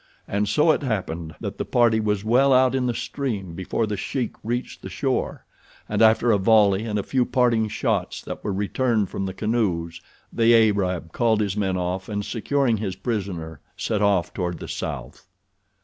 [0.27, 3.97] And so it happened that the party was well out in the stream before The
[3.97, 5.45] Sheik reached the shore,
[5.87, 10.01] and after a volley and a few parting shots that were returned from the canoes
[10.33, 15.27] the Arab called his men off and securing his prisoner set off toward the South.